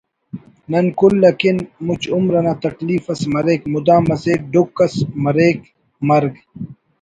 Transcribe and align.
نن 0.71 0.85
کل 0.99 1.15
اکن 1.29 1.57
مچ 1.85 2.01
عمر 2.15 2.33
انا 2.39 2.53
تکلیف 2.65 3.03
اس 3.11 3.21
مریک 3.33 3.61
مدام 3.73 4.03
اسہ 4.13 4.33
ڈکھ 4.51 4.79
اس 4.85 4.95
مریک 5.23 5.57
مرک 6.07 6.33